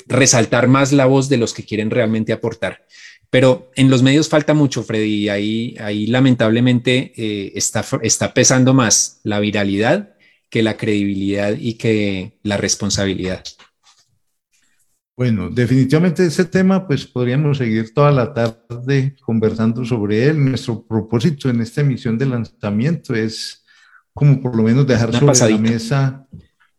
[0.07, 2.85] resaltar más la voz de los que quieren realmente aportar.
[3.29, 8.73] Pero en los medios falta mucho, Freddy, y ahí, ahí lamentablemente eh, está, está pesando
[8.73, 10.15] más la viralidad
[10.49, 13.43] que la credibilidad y que la responsabilidad.
[15.17, 20.43] Bueno, definitivamente ese tema, pues podríamos seguir toda la tarde conversando sobre él.
[20.43, 23.65] Nuestro propósito en esta emisión de lanzamiento es
[24.13, 26.27] como por lo menos dejar sobre la mesa,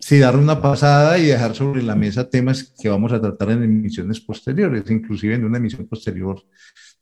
[0.02, 3.62] sí, dar una pasada y dejar sobre la mesa temas que vamos a tratar en
[3.62, 6.42] emisiones posteriores, inclusive en una emisión posterior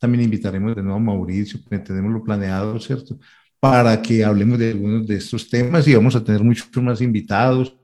[0.01, 3.19] también invitaremos de nuevo a Mauricio, tenemos lo planeado, ¿cierto?
[3.61, 7.77] Para que hablemos de algunos de estos temas y vamos a tener muchos más invitados.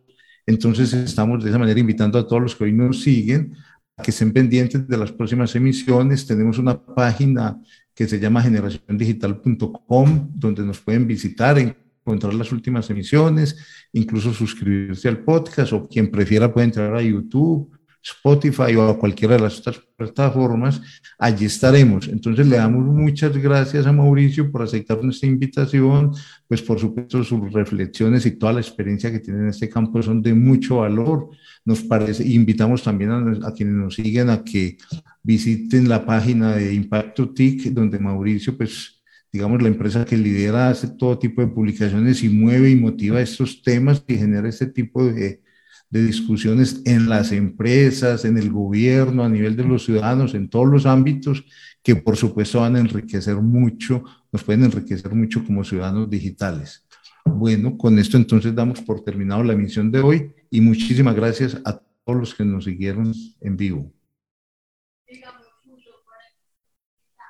[0.46, 3.55] Entonces estamos de esa manera invitando a todos los que hoy nos siguen
[3.98, 6.26] a que estén pendientes de las próximas emisiones.
[6.26, 7.61] Tenemos una página
[7.94, 11.59] que se llama generaciondigital.com donde nos pueden visitar,
[12.07, 13.59] encontrar las últimas emisiones,
[13.92, 17.69] incluso suscribirse al podcast o quien prefiera puede entrar a YouTube,
[18.01, 20.81] Spotify o a cualquiera de las otras plataformas,
[21.19, 22.07] allí estaremos.
[22.07, 26.12] Entonces le damos muchas gracias a Mauricio por aceptar nuestra invitación,
[26.47, 30.23] pues por supuesto sus reflexiones y toda la experiencia que tiene en este campo son
[30.23, 31.31] de mucho valor.
[31.64, 34.77] Nos parece, invitamos también a, a quienes nos siguen a que
[35.25, 38.95] visiten la página de Impacto TIC, donde Mauricio pues
[39.37, 43.61] digamos, la empresa que lidera, hace todo tipo de publicaciones y mueve y motiva estos
[43.61, 45.42] temas y genera este tipo de,
[45.90, 50.66] de discusiones en las empresas, en el gobierno, a nivel de los ciudadanos, en todos
[50.68, 51.44] los ámbitos
[51.83, 56.87] que por supuesto van a enriquecer mucho, nos pueden enriquecer mucho como ciudadanos digitales.
[57.27, 61.79] Bueno, con esto entonces damos por terminado la emisión de hoy y muchísimas gracias a
[62.05, 63.92] todos los que nos siguieron en vivo.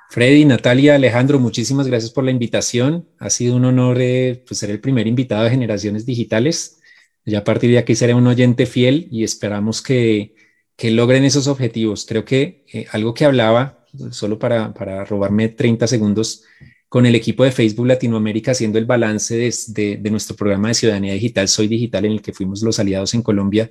[0.09, 3.07] Freddy, Natalia, Alejandro, muchísimas gracias por la invitación.
[3.19, 6.79] Ha sido un honor eh, pues, ser el primer invitado de Generaciones Digitales.
[7.25, 10.33] Ya a partir de aquí seré un oyente fiel y esperamos que,
[10.77, 12.05] que logren esos objetivos.
[12.05, 16.43] Creo que eh, algo que hablaba, solo para, para, robarme 30 segundos,
[16.87, 21.13] con el equipo de Facebook Latinoamérica haciendo el balance de, de, nuestro programa de ciudadanía
[21.13, 23.69] digital, Soy Digital, en el que fuimos los aliados en Colombia,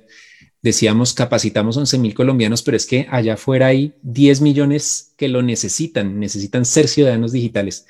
[0.61, 5.41] decíamos, capacitamos 11 mil colombianos, pero es que allá afuera hay 10 millones que lo
[5.41, 7.85] necesitan, necesitan ser ciudadanos digitales.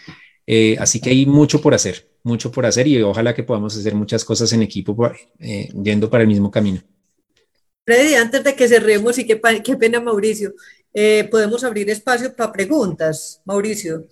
[0.46, 3.96] Eh, así que hay mucho por hacer, mucho por hacer y ojalá que podamos hacer
[3.96, 6.82] muchas cosas en equipo eh, yendo para el mismo camino.
[7.86, 10.54] Freddy, antes de que cerremos y qué, qué pena Mauricio,
[10.94, 14.08] eh, podemos abrir espacio para preguntas, Mauricio.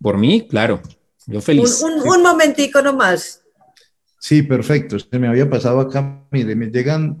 [0.00, 0.82] Por mí, claro,
[1.26, 1.82] yo feliz.
[1.82, 3.40] Un, un, un momentico nomás.
[4.20, 4.98] Sí, perfecto.
[4.98, 6.26] Se me había pasado acá.
[6.30, 7.20] Mire, me llegan,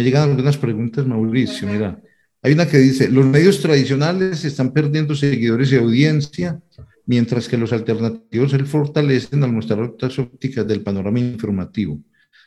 [0.00, 1.68] me llegan algunas preguntas, Mauricio.
[1.68, 2.00] Mira,
[2.42, 6.58] hay una que dice: los medios tradicionales están perdiendo seguidores y audiencia
[7.04, 12.00] mientras que los alternativos se fortalecen al mostrar otras ópticas del panorama informativo.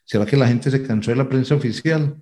[0.03, 2.15] ¿Será que la gente se cansó de la prensa oficial?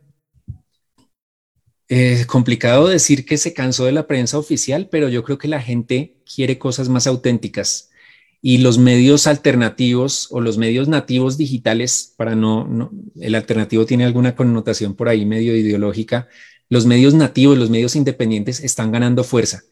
[1.88, 5.62] Es complicado decir que se cansó de la prensa oficial, pero yo creo que la
[5.62, 7.91] gente quiere cosas más auténticas
[8.42, 14.36] y los medios alternativos o los medios nativos digitales, para no, el alternativo tiene alguna
[14.36, 16.28] connotación por ahí medio ideológica,
[16.68, 19.64] los medios nativos, los medios independientes están ganando fuerza.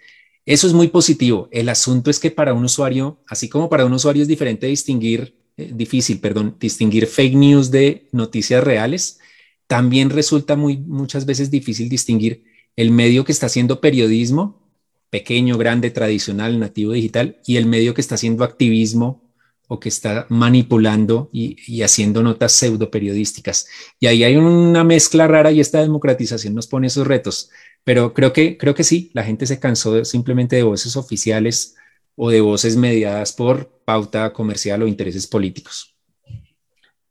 [0.45, 1.47] Eso es muy positivo.
[1.51, 5.35] El asunto es que para un usuario, así como para un usuario es diferente distinguir,
[5.57, 9.19] eh, difícil, perdón, distinguir fake news de noticias reales,
[9.67, 12.43] también resulta muy, muchas veces difícil distinguir
[12.75, 14.68] el medio que está haciendo periodismo,
[15.09, 19.29] pequeño, grande, tradicional, nativo digital, y el medio que está haciendo activismo
[19.67, 23.67] o que está manipulando y, haciendo notas pseudo periodísticas.
[23.99, 27.51] Y ahí hay una mezcla rara y esta democratización nos pone esos retos.
[27.83, 31.75] Pero creo que, creo que sí, la gente se cansó simplemente de voces oficiales
[32.15, 35.88] o de voces mediadas por pauta comercial o intereses políticos.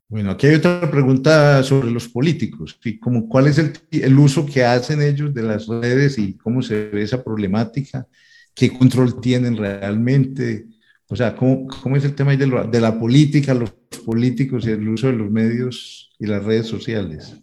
[0.09, 4.43] Bueno, aquí hay otra pregunta sobre los políticos, y como cuál es el, el, uso
[4.43, 8.07] que hacen ellos de las redes y cómo se ve esa problemática,
[8.55, 10.65] qué control tienen realmente,
[11.07, 13.71] o sea, cómo, es el tema de la política, los
[14.03, 17.35] políticos y el uso de los medios y las redes sociales.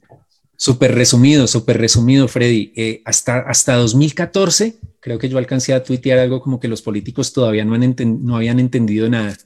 [0.57, 2.73] Súper resumido, súper resumido, Freddy.
[2.75, 7.33] Eh, hasta, hasta 2014, creo que yo alcancé a tuitear algo como que los políticos
[7.33, 9.37] todavía no, han no habían entendido nada.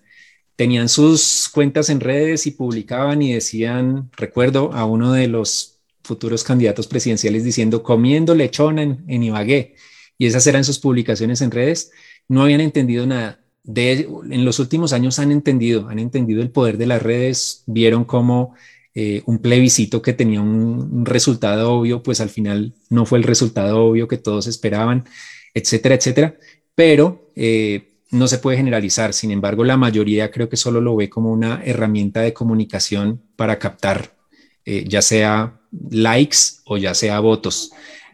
[0.61, 6.45] Tenían sus cuentas en redes y publicaban y decían, recuerdo a uno de los futuros
[6.45, 9.75] candidatos presidenciales diciendo, comiendo lechona en, en Ibagué.
[10.19, 11.93] Y esas eran sus publicaciones en redes.
[12.29, 13.41] No habían entendido nada.
[13.63, 18.05] De, en los últimos años han entendido, han entendido el poder de las redes, vieron
[18.05, 18.55] cómo
[18.95, 23.83] eh, un plebiscito que tenía un, resultado obvio, pues al final no fue el resultado
[23.83, 25.07] obvio que todos esperaban,
[25.55, 26.37] etcétera, etcétera.
[26.75, 29.13] Pero eh, no se puede generalizar.
[29.15, 33.59] Sin embargo, la mayoría creo que solo lo ve como una herramienta de comunicación para
[33.59, 34.17] captar,
[34.65, 37.71] eh, ya sea likes o ya sea votos.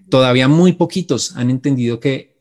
[0.08, 2.36] Todavía muy poquitos han entendido que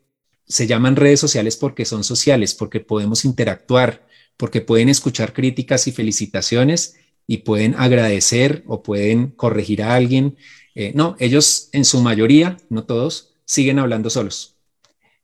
[0.47, 4.05] se llaman redes sociales porque son sociales, porque podemos interactuar,
[4.37, 10.37] porque pueden escuchar críticas y felicitaciones y pueden agradecer o pueden corregir a alguien.
[10.75, 14.54] Eh, no, ellos en su mayoría, no todos, siguen hablando solos.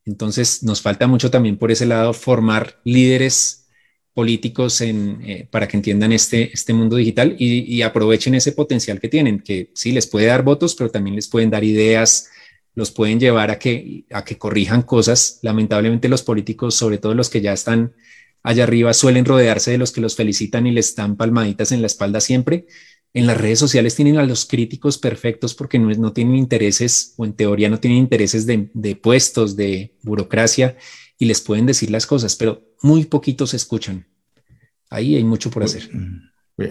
[0.06, 3.62] Entonces nos falta mucho también por ese lado formar líderes
[4.14, 9.08] políticos eh, para que entiendan este, este mundo digital y, y, aprovechen ese potencial que
[9.08, 12.30] tienen, que sí les puede dar votos, pero también les pueden dar ideas,
[12.76, 15.40] los pueden llevar a que, a que corrijan cosas.
[15.42, 17.94] Lamentablemente los políticos, sobre todo los que ya están
[18.44, 21.88] allá arriba, suelen rodearse de los que los felicitan y les dan palmaditas en la
[21.88, 22.66] espalda siempre.
[23.14, 27.26] En las redes sociales tienen a los críticos perfectos porque no, no tienen intereses o
[27.26, 30.78] en teoría no tienen intereses de, de puestos, de burocracia
[31.18, 34.08] y les pueden decir las cosas, pero muy poquitos escuchan.
[34.90, 35.90] Ahí hay mucho por hacer.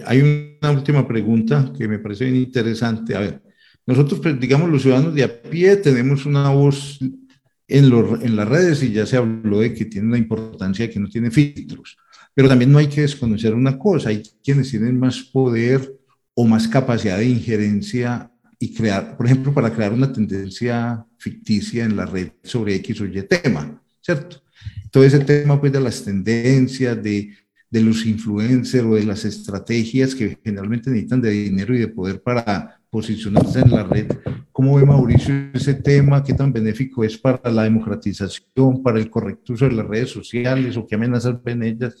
[0.05, 0.21] Hay
[0.61, 3.15] una última pregunta que me parece bien interesante.
[3.15, 3.41] A ver,
[3.85, 7.11] nosotros, pues, digamos, los ciudadanos de a pie tenemos una voz en,
[7.67, 11.31] en las redes y ya se habló de que tiene una importancia que no tiene
[11.31, 11.97] filtros.
[12.33, 16.00] Pero también no hay que desconocer una cosa, hay quienes tienen más poder
[16.33, 21.95] o más capacidad de injerencia y crear, por ejemplo, para crear una tendencia ficticia en
[21.95, 24.43] la red sobre X o Y tema, ¿cierto?
[24.91, 27.33] Todo ese tema pues de las tendencias, de,
[27.69, 32.21] de los influencers o de las estrategias que generalmente necesitan de dinero y de poder
[32.21, 34.11] para posicionarse en la red.
[34.51, 36.23] ¿Cómo ve Mauricio ese tema?
[36.23, 40.77] ¿Qué tan benéfico es para la democratización, para el correcto uso de las redes sociales
[40.77, 41.95] o qué amenazas ven ellas?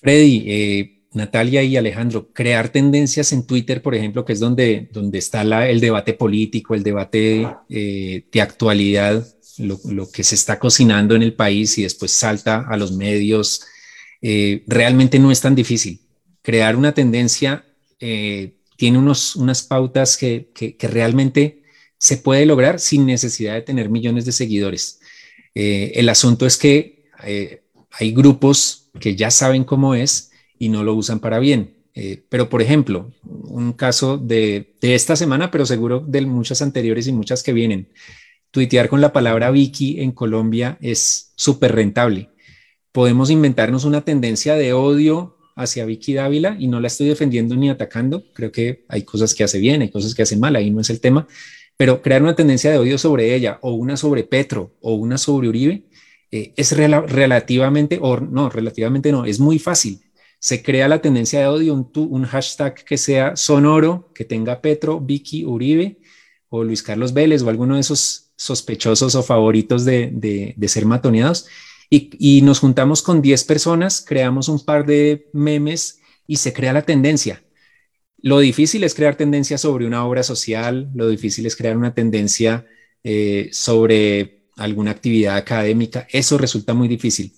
[0.00, 5.18] Freddy, eh, Natalia y Alejandro, crear tendencias en Twitter, por ejemplo, que es donde, donde
[5.18, 9.26] está el debate político, el debate eh, de actualidad,
[9.58, 13.62] lo, lo, que se está cocinando en el país y después salta a los medios,
[14.20, 16.00] eh, realmente no es tan difícil.
[16.42, 17.64] Crear una tendencia
[17.98, 21.62] eh, tiene unos, unas pautas que, que, realmente
[21.98, 25.00] se puede lograr sin necesidad de tener millones de seguidores.
[25.54, 27.06] Eh, el asunto es que
[27.98, 31.74] hay grupos que ya saben cómo es y no lo usan para bien.
[32.28, 37.12] pero, por ejemplo, un caso de, de, esta semana, pero seguro de muchas anteriores y
[37.12, 37.88] muchas que vienen,
[38.50, 42.30] tuitear con la palabra Vicky en Colombia es súper rentable.
[42.92, 47.70] Podemos inventarnos una tendencia de odio hacia Vicky Dávila y no la estoy defendiendo ni
[47.70, 48.24] atacando.
[48.34, 50.90] Creo que hay cosas que hace bien, hay cosas que hace mal, ahí no es
[50.90, 51.26] el tema.
[51.76, 55.48] Pero crear una tendencia de odio sobre ella o una sobre Petro o una sobre
[55.48, 55.84] Uribe
[56.30, 60.00] eh, es relativamente, o no, relativamente no, es muy fácil.
[60.46, 65.00] Se crea la tendencia de odio, un, un hashtag que sea sonoro, que tenga Petro,
[65.00, 65.98] Vicky, Uribe
[66.50, 70.08] o Luis Carlos Vélez o alguno de esos sospechosos o favoritos de,
[70.56, 71.48] de, ser matoneados
[71.90, 76.82] y, nos juntamos con 10 personas, creamos un par de memes y se crea la
[76.82, 77.42] tendencia.
[78.18, 82.66] Lo difícil es crear tendencia sobre una obra social, lo difícil es crear una tendencia
[83.02, 87.32] eh, sobre alguna actividad académica, eso resulta muy difícil.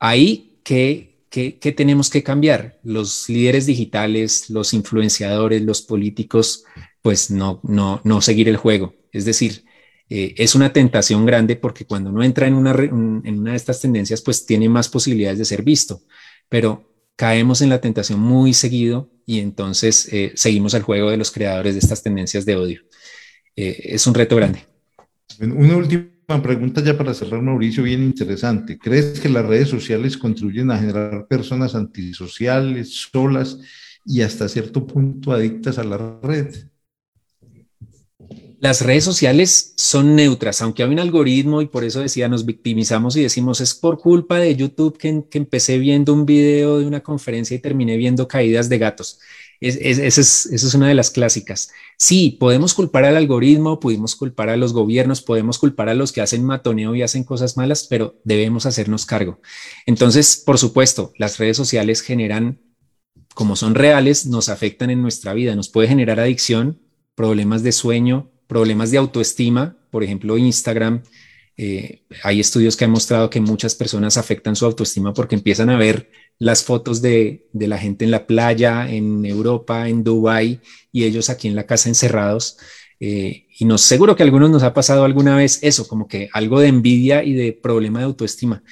[0.00, 2.80] Ahí, ¿qué, qué, qué tenemos que cambiar?
[2.82, 6.64] Los líderes digitales, los influenciadores, los políticos,
[7.00, 8.96] pues no, no, no seguir el juego.
[9.12, 9.64] Es decir,
[10.10, 13.80] eh, es una tentación grande porque cuando uno entra en una, en una de estas
[13.80, 16.02] tendencias, pues tiene más posibilidades de ser visto,
[16.48, 21.30] pero caemos en la tentación muy seguido y entonces eh, seguimos el juego de los
[21.30, 22.82] creadores de estas tendencias de odio.
[23.54, 24.64] Eh, es un reto grande.
[25.38, 28.78] Una última pregunta ya para cerrar, Mauricio, bien interesante.
[28.78, 33.58] ¿Crees que las redes sociales contribuyen a generar personas antisociales, solas
[34.04, 36.54] y hasta cierto punto adictas a la red?
[38.60, 43.16] Las redes sociales son neutras, aunque hay un algoritmo y por eso decía, nos victimizamos
[43.16, 47.54] y decimos, es por culpa de YouTube que, empecé viendo un video de una conferencia
[47.54, 49.20] y terminé viendo caídas de gatos.
[49.60, 51.70] Esa es, una de las clásicas.
[51.96, 56.20] Sí, podemos culpar al algoritmo, pudimos culpar a los gobiernos, podemos culpar a los que
[56.20, 59.40] hacen matoneo y hacen cosas malas, pero debemos hacernos cargo.
[59.86, 62.60] Entonces, por supuesto, las redes sociales generan,
[63.34, 66.80] como son reales, nos afectan en nuestra vida, nos puede generar adicción,
[67.16, 71.02] problemas de sueño, problemas de autoestima, por ejemplo, Instagram,
[71.60, 75.76] eh, hay estudios que han mostrado que muchas personas afectan su autoestima porque empiezan a
[75.76, 76.08] ver
[76.38, 80.60] las fotos de, la gente en la playa, en Europa, en Dubai
[80.92, 82.58] y ellos aquí en la casa encerrados.
[83.00, 86.28] Eh, y nos seguro que a algunos nos ha pasado alguna vez eso, como que
[86.32, 88.62] algo de envidia y de problema de autoestima.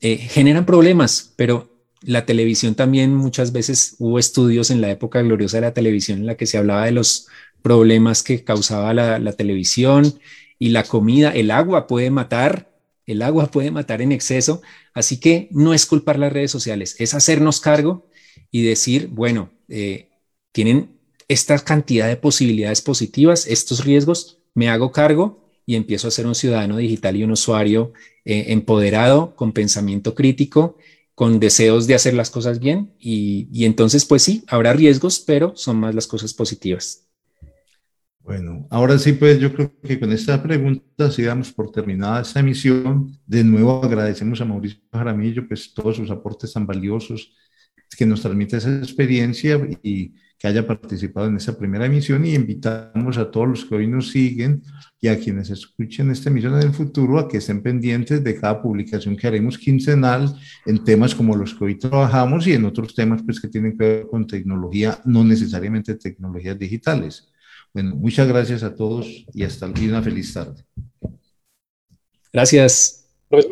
[0.00, 5.56] Eh, generan problemas, pero la televisión también muchas veces hubo estudios en la época gloriosa
[5.56, 7.26] de la televisión en la que se hablaba de los
[7.62, 10.20] problemas que causaba la, televisión
[10.58, 11.30] y la comida.
[11.30, 12.70] El agua puede matar,
[13.08, 14.62] el agua puede matar en exceso.
[14.94, 18.06] Así que no es culpar las redes sociales, es hacernos cargo
[18.50, 20.10] y decir, bueno, eh,
[20.52, 26.26] tienen esta cantidad de posibilidades positivas, estos riesgos, me hago cargo y empiezo a ser
[26.26, 27.92] un ciudadano digital y un usuario
[28.24, 30.76] eh, empoderado, con pensamiento crítico,
[31.14, 35.54] con deseos de hacer las cosas bien y, y entonces pues sí, habrá riesgos, pero
[35.56, 37.07] son más las cosas positivas.
[38.28, 42.40] Bueno, ahora sí, pues yo creo que con esta pregunta sí damos por terminada esta
[42.40, 43.10] emisión.
[43.26, 47.34] De nuevo agradecemos a Mauricio Jaramillo, pues todos sus aportes tan valiosos
[47.96, 53.16] que nos transmite esa experiencia y que haya participado en esta primera emisión y invitamos
[53.16, 54.62] a todos los que hoy nos siguen
[55.00, 58.60] y a quienes escuchen esta emisión en el futuro a que estén pendientes de cada
[58.60, 63.22] publicación que haremos quincenal en temas como los que hoy trabajamos y en otros temas
[63.22, 67.32] pues que tienen que ver con tecnología, no necesariamente tecnologías digitales.
[67.72, 70.64] Bueno, muchas gracias a todos y hasta una feliz tarde.
[72.32, 73.06] Gracias.
[73.30, 73.48] Muchas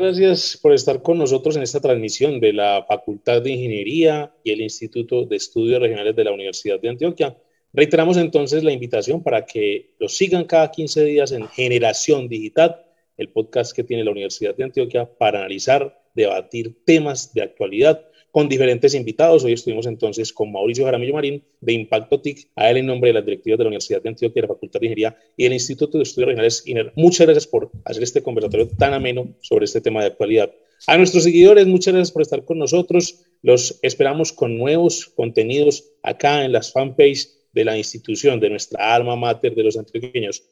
[0.00, 4.60] gracias por estar con nosotros en esta transmisión de la Facultad de Ingeniería y el
[4.60, 7.36] Instituto de Estudios Regionales de la Universidad de Antioquia.
[7.72, 12.84] Reiteramos entonces la invitación para que los sigan cada 15 días en Generación Digital,
[13.16, 18.48] el podcast que tiene la Universidad de Antioquia para analizar, debatir temas de actualidad con
[18.48, 19.44] diferentes invitados.
[19.44, 23.14] Hoy estuvimos entonces con Mauricio Jaramillo Marín de Impacto TIC, a él en nombre de
[23.14, 25.98] las directivas de la Universidad de Antioquia, de la Facultad de Ingeniería y el Instituto
[25.98, 26.92] de Estudios Regionales INER.
[26.96, 30.50] Muchas gracias por hacer este conversatorio tan ameno sobre este tema de actualidad.
[30.86, 33.20] A nuestros seguidores, muchas gracias por estar con nosotros.
[33.42, 39.14] Los esperamos con nuevos contenidos acá en las fanpage de la institución, de nuestra alma
[39.14, 40.42] mater de los antioqueños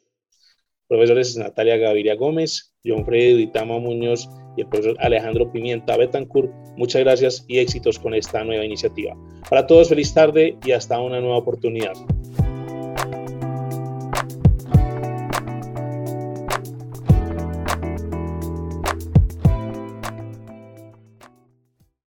[0.91, 6.51] profesores Natalia Gaviria Gómez, John Freddy Itama Muñoz y el profesor Alejandro Pimienta Betancourt.
[6.75, 9.15] Muchas gracias y éxitos con esta nueva iniciativa.
[9.49, 11.93] Para todos, feliz tarde y hasta una nueva oportunidad.